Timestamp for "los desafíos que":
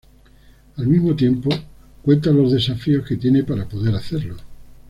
2.31-3.17